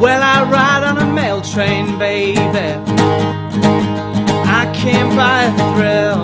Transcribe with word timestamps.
Well, 0.00 0.22
I 0.22 0.42
ride 0.44 0.82
on 0.82 0.96
a 0.96 1.04
mail 1.12 1.42
train, 1.42 1.98
baby. 1.98 2.40
I 4.58 4.72
came 4.74 5.14
by 5.14 5.42
a 5.44 5.52
thrill. 5.74 6.22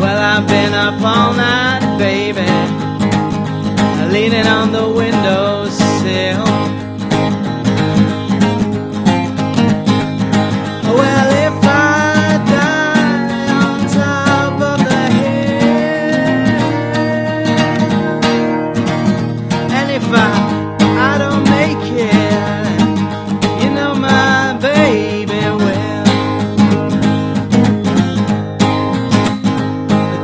Well, 0.00 0.18
I've 0.32 0.48
been 0.48 0.74
up 0.74 1.00
all 1.00 1.34
night. 1.34 1.49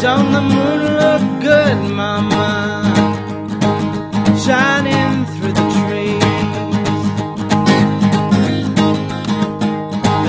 Don't 0.07 0.31
the 0.31 0.41
moon 0.41 0.81
look 1.03 1.25
good, 1.43 1.79
mama? 1.93 2.47
Shining 4.45 5.27
through 5.33 5.55
the 5.61 5.67
trees. 5.79 6.23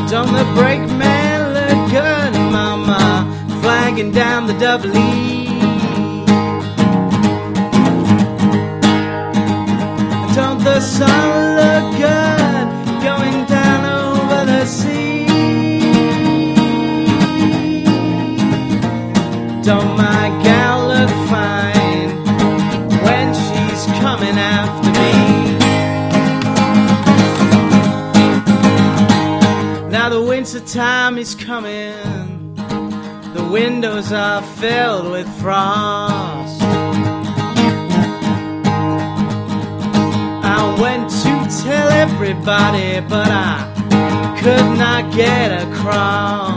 Don't 0.09 0.33
the 0.33 0.47
brakeman 0.55 1.53
look 1.57 1.91
good, 1.91 2.33
mama? 2.57 3.03
Flagging 3.61 4.11
down 4.11 4.47
the 4.47 4.53
double 4.53 4.97
E. 4.97 5.45
Don't 10.33 10.63
the 10.63 10.79
sun 10.79 11.26
Don't 19.67 19.97
my 19.97 20.29
gal 20.45 20.87
look 20.87 21.09
fine 21.27 22.09
when 23.03 23.33
she's 23.33 23.85
coming 23.99 24.37
after 24.37 24.91
me? 25.01 25.11
Now 29.91 30.07
the 30.07 30.21
winter 30.21 30.61
time 30.61 31.17
is 31.17 31.35
coming. 31.35 32.55
The 33.33 33.43
windows 33.51 34.13
are 34.13 34.41
filled 34.41 35.11
with 35.11 35.27
frost. 35.41 36.61
I 40.55 40.77
went 40.79 41.09
to 41.09 41.63
tell 41.63 41.89
everybody, 41.89 43.01
but 43.01 43.27
I 43.29 44.37
could 44.41 44.77
not 44.77 45.13
get 45.13 45.51
across. 45.67 46.56